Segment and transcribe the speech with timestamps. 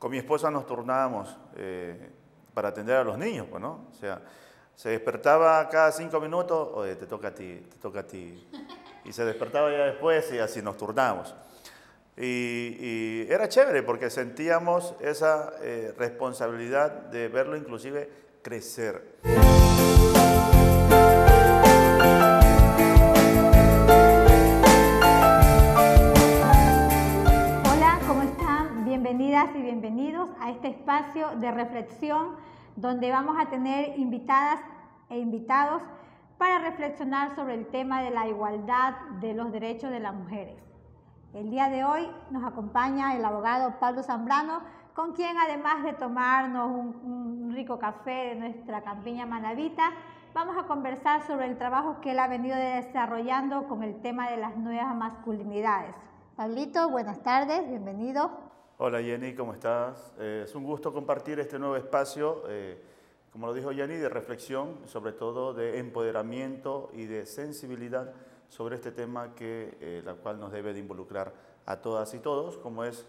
[0.00, 2.10] con mi esposa nos turnábamos eh,
[2.54, 3.88] para atender a los niños, pues, ¿no?
[3.92, 4.22] O sea,
[4.74, 8.48] se despertaba cada cinco minutos, oye, te toca a ti, te toca a ti.
[9.04, 11.34] Y se despertaba ya después y así nos turnábamos.
[12.16, 18.08] Y, era chévere porque sentíamos esa eh, responsabilidad de verlo inclusive
[18.42, 19.18] crecer.
[30.60, 32.36] Este espacio de reflexión
[32.76, 34.60] donde vamos a tener invitadas
[35.08, 35.80] e invitados
[36.36, 38.92] para reflexionar sobre el tema de la igualdad
[39.22, 40.62] de los derechos de las mujeres.
[41.32, 44.60] El día de hoy nos acompaña el abogado Pablo Zambrano,
[44.94, 49.92] con quien además de tomarnos un, rico café de nuestra campiña Manavita,
[50.34, 54.36] vamos a conversar sobre el trabajo que él ha venido desarrollando con el tema de
[54.36, 55.94] las nuevas masculinidades.
[56.36, 58.49] Pablito, buenas tardes, bienvenido.
[58.82, 60.10] Hola Jenny, ¿cómo estás?
[60.18, 62.78] Eh, es un gusto compartir este nuevo espacio, eh,
[63.30, 68.14] como lo dijo Jenny, de reflexión, sobre todo de empoderamiento y de sensibilidad
[68.48, 71.30] sobre este tema que eh, la cual nos debe de involucrar
[71.66, 73.04] a todas y todos, como es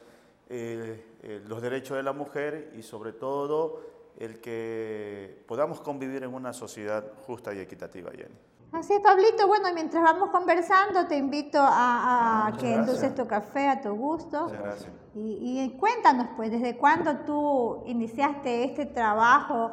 [0.49, 3.81] los derechos de la mujer y sobre todo
[4.19, 8.50] el que podamos convivir en una sociedad justa y equitativa, Jenny.
[8.71, 9.47] Así es, Pablito.
[9.47, 14.43] Bueno, mientras vamos conversando, te invito a, a que endulces tu café a tu gusto.
[14.43, 14.91] Muchas gracias.
[15.13, 19.71] Y, y, cuéntanos, pues, ¿desde cuándo tú iniciaste este trabajo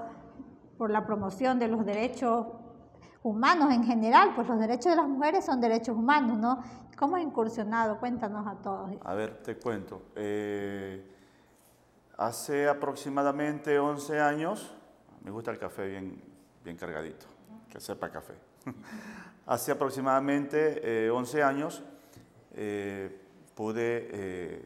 [0.77, 2.47] por la promoción de los derechos
[3.23, 6.63] humanos en general, pues los derechos de las mujeres son derechos humanos, ¿no?
[6.97, 7.99] ¿Cómo has incursionado?
[7.99, 8.91] Cuéntanos a todos.
[9.05, 10.03] A ver, te cuento.
[10.17, 11.05] Eh,
[12.17, 14.75] hace aproximadamente 11 años,
[15.23, 16.23] me gusta el café bien,
[16.65, 17.27] bien cargadito,
[17.69, 18.48] que sepa café.
[19.47, 21.83] hace aproximadamente 11 eh, años
[22.55, 23.21] eh,
[23.55, 24.63] pude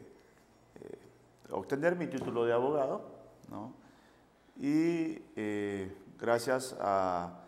[1.51, 3.11] obtener mi título de abogado.
[4.59, 5.19] Y
[6.19, 7.43] gracias a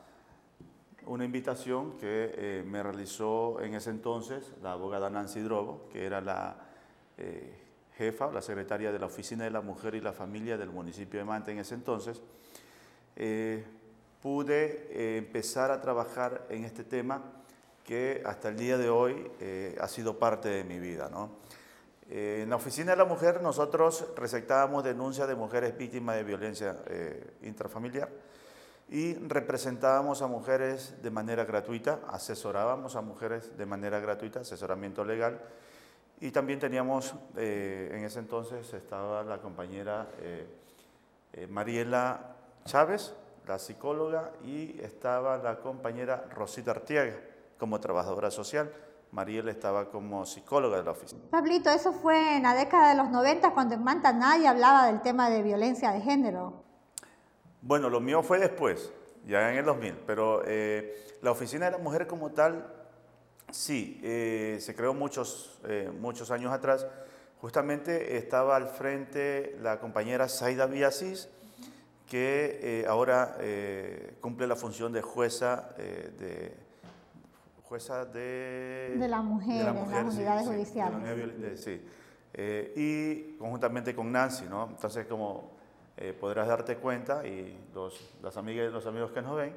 [1.07, 6.21] una invitación que eh, me realizó en ese entonces la abogada Nancy Drobo, que era
[6.21, 6.57] la
[7.19, 7.59] eh,
[7.97, 11.25] jefa, la secretaria de la Oficina de la Mujer y la Familia del municipio de
[11.25, 12.23] Manta en ese entonces.
[13.17, 13.65] Eh,
[14.25, 17.21] pude empezar a trabajar en este tema
[17.85, 19.31] que hasta el día de hoy
[19.79, 21.11] ha sido parte de mi vida.
[22.09, 26.75] en la Oficina de la Mujer nosotros receptábamos denuncias de mujeres víctimas de violencia
[27.43, 28.09] intrafamiliar
[28.89, 35.41] y representábamos a mujeres de manera gratuita, asesorábamos a mujeres de manera gratuita, asesoramiento legal,
[36.21, 40.47] y también teníamos, eh, en ese entonces estaba la compañera eh,
[41.33, 43.15] eh, Mariela Chávez,
[43.47, 47.15] la psicóloga, y estaba la compañera Rosita Artiaga
[47.59, 48.73] como trabajadora social.
[49.11, 51.23] Mariela estaba como psicóloga de la oficina.
[51.31, 55.03] Pablito, eso fue en la década de los 90 cuando en Manta nadie hablaba del
[55.03, 56.65] tema de violencia de género.
[57.63, 58.93] Bueno, lo mío fue después,
[59.25, 62.67] ya en el 2000, pero eh, la oficina de la mujer como tal,
[63.51, 66.87] sí, eh, se creó muchos, eh, muchos años atrás.
[67.41, 71.29] Justamente estaba al frente la compañera Zaida Villasís,
[72.09, 73.37] que ahora
[74.21, 76.57] cumple la función de jueza de
[77.65, 81.61] jueza de, de la mujer, en las unidades judiciales.
[81.61, 81.83] Sí,
[82.77, 84.69] y conjuntamente con Nancy, ¿no?
[84.71, 85.55] Entonces, como
[85.97, 89.55] eh, podrás darte cuenta, y los, las amigas y los amigos que nos ven,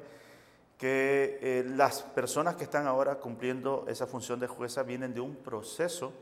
[0.76, 5.34] que eh, las personas que están ahora cumpliendo esa función de jueza vienen de un
[5.34, 6.12] proceso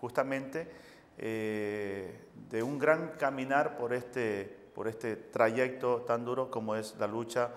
[0.00, 0.70] justamente
[1.18, 7.08] eh, de un gran caminar por este, por este trayecto tan duro como es la
[7.08, 7.50] lucha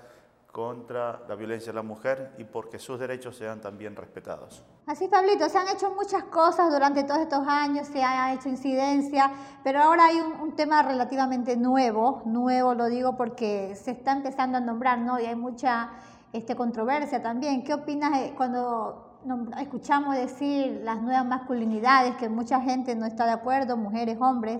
[0.51, 4.63] contra la violencia de la mujer y porque sus derechos sean también respetados.
[4.87, 9.31] Así, Pablito, se han hecho muchas cosas durante todos estos años, se ha hecho incidencia,
[9.63, 14.61] pero ahora hay un, tema relativamente nuevo, nuevo lo digo porque se está empezando a
[14.61, 15.19] nombrar, ¿no?
[15.19, 15.91] Y hay mucha
[16.33, 17.63] este, controversia también.
[17.63, 19.19] ¿Qué opinas cuando
[19.59, 24.59] escuchamos decir las nuevas masculinidades, que mucha gente no está de acuerdo, mujeres, hombres?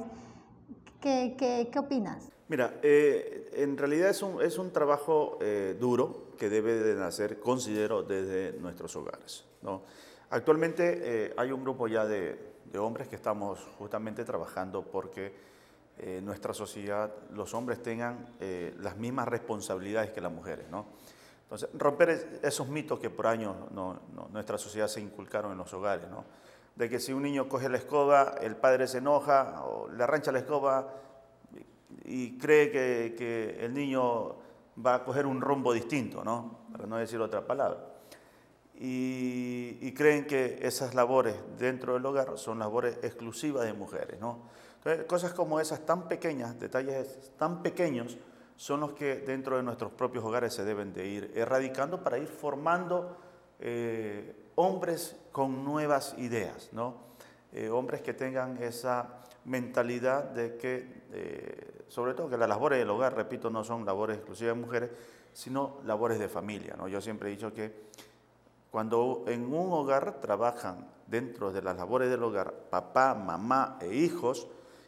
[1.00, 2.32] ¿Qué, qué, qué opinas?
[2.52, 7.40] Mira, eh, en realidad es un, es un trabajo eh, duro que debe de nacer,
[7.40, 9.46] considero, desde nuestros hogares.
[9.62, 9.84] ¿no?
[10.32, 15.50] Actualmente eh, hay un grupo ya de, de, hombres que estamos justamente trabajando porque
[16.24, 18.28] nuestra sociedad, los hombres tengan
[18.80, 20.68] las mismas responsabilidades que las mujeres.
[20.70, 20.88] ¿no?
[21.44, 23.98] Entonces, romper esos mitos que por años no,
[24.34, 26.26] nuestra sociedad se inculcaron en los hogares, ¿no?
[26.76, 30.32] de que si un niño coge la escoba, el padre se enoja o le arrancha
[30.32, 30.92] la escoba,
[32.06, 34.36] y cree que, el niño
[34.84, 36.60] va a coger un rumbo distinto, ¿no?
[36.72, 37.80] para no decir otra palabra.
[38.76, 44.20] Y, creen que esas labores dentro del hogar son labores exclusivas de mujeres.
[44.20, 44.40] ¿no?
[45.08, 48.18] cosas como esas tan pequeñas, detalles tan pequeños,
[48.56, 52.28] son los que dentro de nuestros propios hogares se deben de ir erradicando para ir
[52.28, 53.18] formando
[53.60, 57.11] eh, hombres con nuevas ideas, ¿no?
[57.54, 59.10] Eh, hombres que tengan esa
[59.44, 64.18] mentalidad de que, eh, sobre todo que las labores del hogar, repito, no son labores
[64.18, 64.90] exclusivas de mujeres,
[65.34, 66.76] sino labores de familia.
[66.78, 66.88] ¿no?
[66.88, 67.90] Yo siempre he dicho que
[68.70, 74.48] cuando en un hogar trabajan dentro de las labores del hogar papá, mamá e hijos,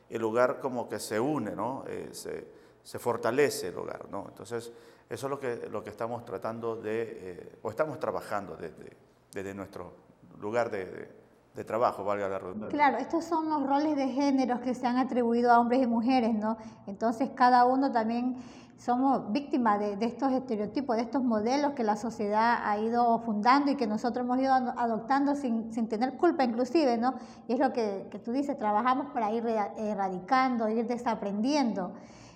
[0.10, 1.83] el hogar como que se une, ¿no?
[1.88, 4.07] Eh, se, fortalece el hogar.
[4.10, 4.27] ¿no?
[4.30, 4.71] Entonces,
[5.10, 8.95] eso es lo que, lo que estamos tratando de, o estamos trabajando desde,
[9.33, 9.94] desde nuestro
[10.39, 11.23] lugar de de
[11.63, 12.75] trabajo, valga la redundancia.
[12.75, 16.33] Claro, estos son los roles de géneros que se han atribuido a hombres y mujeres,
[16.33, 16.57] ¿no?
[16.88, 18.38] Entonces cada uno también
[18.77, 23.75] somos víctimas de, estos estereotipos, de estos modelos que la sociedad ha ido fundando y
[23.75, 27.13] que nosotros hemos ido adoptando sin, tener culpa inclusive, ¿no?
[27.47, 29.45] Y es lo que, que, tú dices, trabajamos para ir
[29.77, 31.94] erradicando, ir desaprendiendo.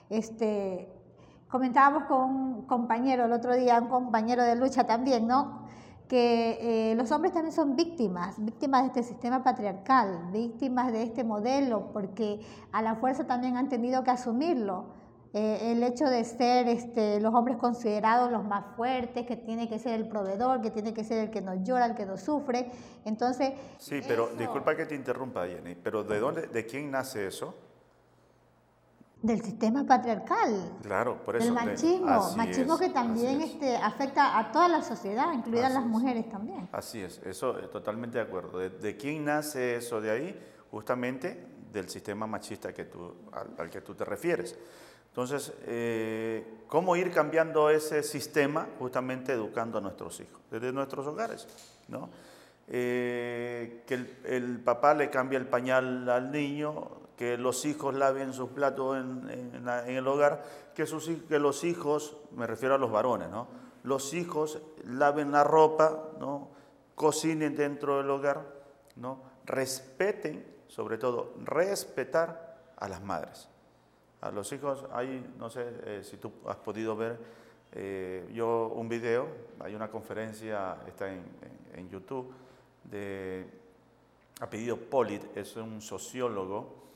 [0.10, 0.90] Este,
[1.50, 5.68] comentábamos con un compañero el otro día, un compañero de lucha también, ¿no?
[6.08, 11.24] Que eh, los hombres también son víctimas, víctimas de este sistema patriarcal, víctimas de este
[11.24, 12.40] modelo, porque
[12.72, 14.86] a la fuerza también han tenido que asumirlo.
[15.34, 19.78] Eh, el hecho de ser este, los hombres considerados los más fuertes, que tiene que
[19.78, 22.72] ser el proveedor, que tiene que ser el que nos llora, el que nos sufre.
[23.04, 23.54] Entonces.
[23.78, 27.54] Sí, pero disculpa que te interrumpa, Jenny, pero ¿de dónde, de quién nace eso?
[29.22, 30.78] Del sistema patriarcal.
[30.84, 31.46] Claro, por eso.
[31.46, 36.70] Del machismo, machismo que también este, afecta a toda la sociedad, incluidas las mujeres también.
[36.72, 38.60] Así es, eso eh, totalmente de acuerdo.
[38.60, 40.40] ¿De, quién nace eso de ahí?
[40.70, 43.14] Justamente del sistema machista que tú,
[43.58, 44.58] al, que tú te refieres.
[45.08, 48.68] Entonces, eh, ¿cómo ir cambiando ese sistema?
[48.78, 51.48] Justamente educando a nuestros hijos, desde nuestros hogares,
[51.88, 52.10] ¿no?
[52.70, 58.32] Eh, que el, el, papá le cambia el pañal al niño, que los hijos laven
[58.32, 60.44] sus platos en, el hogar,
[60.76, 60.86] que,
[61.40, 63.48] los hijos, me refiero a los varones, ¿no?
[63.84, 66.50] los hijos laven la ropa, ¿no?
[66.94, 68.46] cocinen dentro del hogar,
[68.98, 69.22] ¿no?
[69.46, 73.50] respeten, sobre todo, respetar a las madres.
[74.22, 77.18] A los hijos, hay, no sé eh, si tú has podido ver,
[77.72, 79.28] eh, yo un video,
[79.60, 82.34] hay una conferencia, está en, YouTube,
[82.84, 83.46] de,
[84.40, 86.87] ha pedido Polit, es un sociólogo,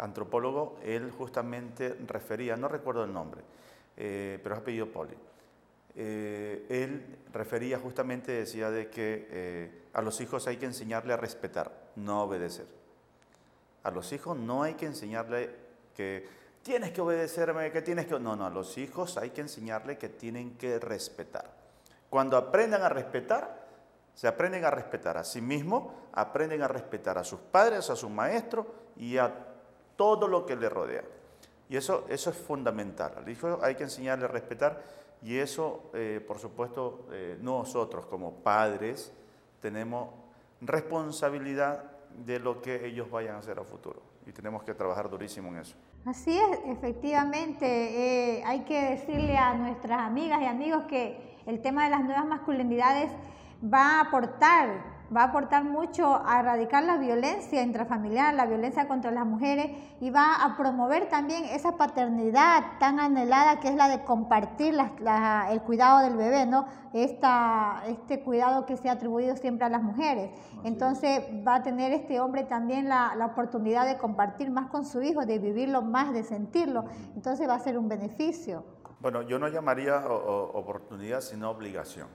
[0.00, 3.42] antropólogo, él justamente refería, no recuerdo el nombre,
[3.96, 5.14] eh, pero ha pedido Poli.
[5.96, 11.16] Eh, él refería justamente, decía de que eh, a los hijos hay que enseñarle a
[11.16, 12.66] respetar, no obedecer.
[13.82, 15.50] A los hijos no hay que enseñarle
[15.94, 16.26] que
[16.62, 18.18] tienes que obedecerme, que tienes que...
[18.18, 21.50] No, no, a los hijos hay que enseñarle que tienen que respetar.
[22.08, 23.68] Cuando aprendan a respetar,
[24.14, 28.10] se aprenden a respetar a sí mismos, aprenden a respetar a sus padres, a sus
[28.10, 28.66] maestros
[28.96, 29.49] y a
[30.00, 31.04] todo lo que le rodea.
[31.68, 33.12] Y eso, eso es fundamental.
[33.18, 34.82] Al hijo hay que enseñarle a respetar
[35.22, 39.12] y eso, eh, por supuesto, eh, nosotros como padres
[39.60, 40.08] tenemos
[40.62, 41.84] responsabilidad
[42.24, 45.58] de lo que ellos vayan a hacer a futuro y tenemos que trabajar durísimo en
[45.58, 45.76] eso.
[46.06, 51.84] Así es, efectivamente, eh, hay que decirle a nuestras amigas y amigos que el tema
[51.84, 53.12] de las nuevas masculinidades
[53.62, 59.10] va a aportar va a aportar mucho a erradicar la violencia intrafamiliar, la violencia contra
[59.10, 59.70] las mujeres
[60.00, 64.74] y va a promover también esa paternidad tan anhelada que es la de compartir
[65.50, 66.66] el cuidado del bebé, ¿no?
[66.92, 70.30] Esta, este cuidado que se ha atribuido siempre a las mujeres.
[70.64, 75.02] Entonces va a tener este hombre también la, la oportunidad de compartir más con su
[75.02, 76.84] hijo, de vivirlo más, de sentirlo.
[77.14, 78.64] Entonces va a ser un beneficio.
[79.00, 82.08] Bueno, yo no llamaría oportunidad, sino obligación.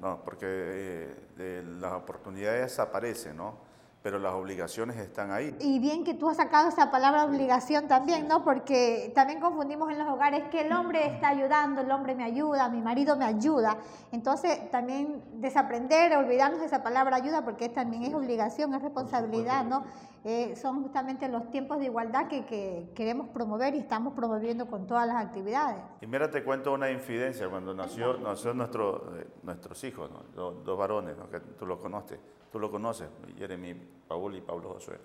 [0.00, 3.68] No, porque eh, las oportunidades aparecen, ¿no?
[4.02, 5.54] Pero las obligaciones están ahí.
[5.60, 8.42] Y bien que tú has sacado esa palabra obligación también, ¿no?
[8.42, 12.70] Porque también confundimos en los hogares que el hombre está ayudando, el hombre me ayuda,
[12.70, 13.76] mi marido me ayuda.
[14.10, 19.84] Entonces también desaprender, olvidarnos de esa palabra ayuda, porque también es obligación, es responsabilidad, ¿no?
[20.22, 25.06] Eh, son justamente los tiempos de igualdad que, queremos promover y estamos promoviendo con todas
[25.06, 25.82] las actividades.
[26.02, 27.48] Y mira, te cuento una infidencia.
[27.48, 32.18] Cuando nació, nació nuestro, eh, nuestros hijos, dos, varones, que tú los conoces,
[32.52, 33.08] tú lo conoces,
[33.38, 33.74] Jeremy,
[34.06, 34.98] Paul y Pablo Josué.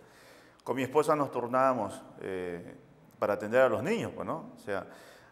[0.64, 2.76] Con mi esposa nos turnábamos eh,
[3.18, 4.52] para atender a los niños, pues, ¿no?
[4.56, 4.86] O sea,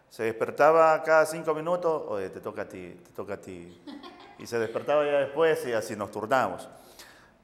[0.08, 3.82] se despertaba cada cinco minutos, oye, te toca a ti, te toca a ti.
[4.38, 6.68] Y se despertaba ya después y así nos turnábamos.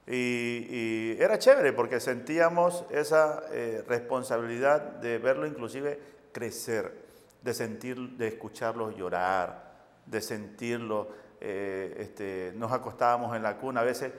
[0.06, 5.98] Y, era chévere porque sentíamos esa eh, responsabilidad de verlo inclusive
[6.32, 6.92] crecer,
[7.42, 9.72] de sentir, de escucharlo llorar,
[10.06, 11.08] de sentirlo.
[11.40, 14.12] Eh, este, nos acostábamos en la cuna, a veces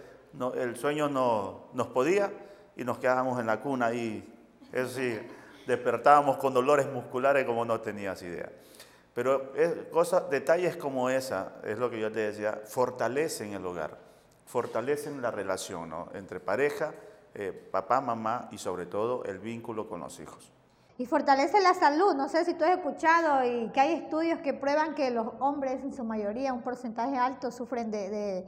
[0.55, 2.31] el sueño no, nos podía
[2.75, 4.27] y nos quedábamos en la cuna ahí
[4.71, 5.19] Eso sí,
[5.67, 8.49] despertábamos con dolores musculares como no tenías idea.
[9.13, 13.97] Pero es, cosas, detalles como esa, es lo que yo te decía, fortalecen el hogar,
[14.51, 16.09] fortalecen la relación ¿no?
[16.13, 16.93] entre pareja,
[17.33, 20.51] eh, papá, mamá y sobre todo el vínculo con los hijos.
[20.97, 22.15] Y fortalece la salud.
[22.15, 25.81] No sé si tú has escuchado y que hay estudios que prueban que los hombres
[25.83, 28.45] en su mayoría, un porcentaje alto, sufren de de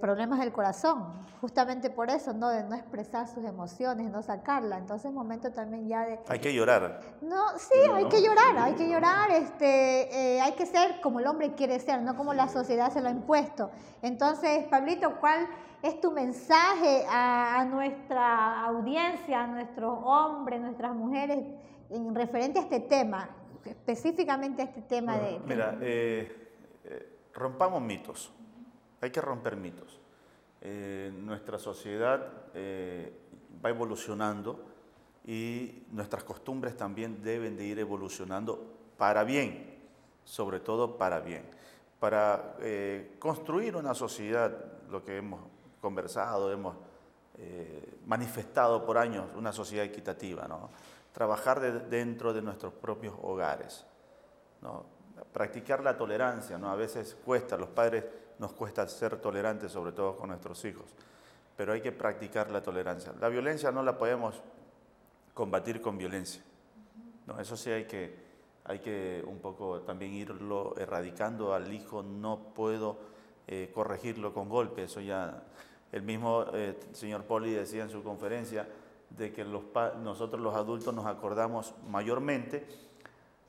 [0.00, 2.48] problemas del corazón, justamente por eso, ¿no?
[2.48, 4.78] De no expresar sus emociones, no sacarla.
[4.78, 6.20] Entonces, momento también ya de...
[6.28, 7.00] Hay que llorar.
[7.22, 11.26] No, sí, hay que llorar, hay que llorar, este, eh, hay que ser como el
[11.26, 13.70] hombre quiere ser, no como la sociedad se lo ha impuesto.
[14.02, 15.48] Entonces, Pablito, ¿cuál
[15.82, 21.38] es tu mensaje a, nuestra audiencia, a nuestros hombres, nuestras mujeres,
[21.90, 23.28] en referente a este tema,
[23.64, 25.40] específicamente a este tema de...
[25.44, 26.50] Mira, eh,
[26.84, 28.32] eh, rompamos mitos.
[29.04, 30.00] Hay que romper mitos.
[30.62, 33.12] Eh, nuestra sociedad eh,
[33.62, 34.64] va evolucionando
[35.26, 38.64] y nuestras costumbres también deben de ir evolucionando
[38.96, 39.78] para bien,
[40.24, 41.44] sobre todo para bien,
[42.00, 44.56] para eh, construir una sociedad,
[44.88, 45.40] lo que hemos
[45.82, 46.74] conversado, hemos
[48.06, 50.70] manifestado por años, una sociedad equitativa, ¿no?
[51.12, 53.84] trabajar dentro de nuestros propios hogares,
[54.62, 54.86] ¿no?
[55.32, 56.70] practicar la tolerancia, ¿no?
[56.70, 58.04] a veces cuesta, los padres
[58.38, 60.86] nos cuesta ser tolerantes, sobre todo con nuestros hijos,
[61.56, 63.12] pero hay que practicar la tolerancia.
[63.20, 64.40] La violencia no la podemos
[65.34, 66.42] combatir con violencia,
[67.26, 67.38] ¿no?
[67.40, 68.16] eso sí hay que,
[68.64, 72.98] hay que un poco también irlo erradicando al hijo, no puedo
[73.46, 75.42] eh, corregirlo con golpes, eso ya
[75.92, 78.68] el mismo eh, señor Poli decía en su conferencia
[79.10, 82.66] de que nosotros los adultos nos acordamos mayormente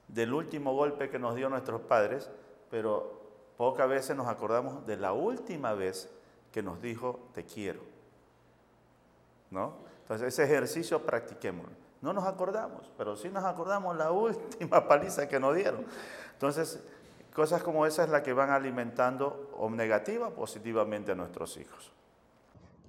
[0.07, 2.29] del último golpe que nos dio nuestros padres,
[2.69, 3.14] pero
[3.57, 6.09] Pocas veces nos acordamos de la última vez
[6.51, 7.81] que nos dijo te quiero.
[9.51, 9.73] ¿No?
[10.01, 11.85] Entonces ese ejercicio practiquémoslo.
[12.01, 15.85] No nos acordamos, pero sí nos acordamos la última paliza que nos dieron.
[16.33, 16.83] Entonces,
[17.33, 21.91] cosas como esas es la que van alimentando o negativa o positivamente a nuestros hijos.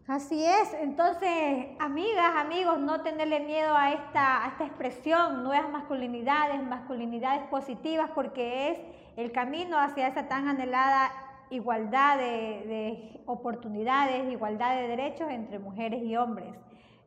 [0.08, 6.62] Así es, entonces, amigas, amigos, no tenerle miedo a esta, a esta expresión, nuevas masculinidades,
[6.62, 8.78] masculinidades positivas, porque es
[9.16, 11.10] el camino hacia esa tan anhelada
[11.50, 16.54] igualdad de, oportunidades, igualdad de derechos entre mujeres y hombres.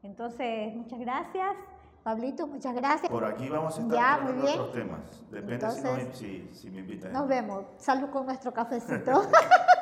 [0.03, 1.55] Entonces, muchas gracias.
[2.03, 3.11] Pablito, muchas gracias.
[3.11, 4.59] Por aquí vamos a estar ya, muy bien.
[4.59, 5.31] otros temas.
[5.31, 5.71] Depende
[6.13, 7.11] si, si, si me invitan.
[7.11, 7.65] Nos vemos.
[7.77, 9.23] Salud con nuestro cafecito.